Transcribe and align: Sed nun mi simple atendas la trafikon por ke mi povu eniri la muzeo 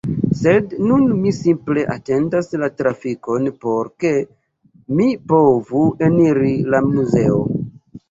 Sed 0.37 0.71
nun 0.91 1.03
mi 1.25 1.33
simple 1.39 1.83
atendas 1.97 2.49
la 2.63 2.71
trafikon 2.81 3.47
por 3.67 3.93
ke 4.07 4.15
mi 4.99 5.09
povu 5.37 5.87
eniri 6.11 6.53
la 6.75 6.87
muzeo 6.93 7.43